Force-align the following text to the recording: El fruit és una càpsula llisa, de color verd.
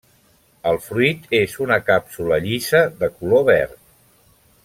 El 0.69 0.79
fruit 0.85 1.27
és 1.41 1.53
una 1.65 1.77
càpsula 1.91 2.41
llisa, 2.47 2.83
de 3.03 3.13
color 3.19 3.47
verd. 3.53 3.79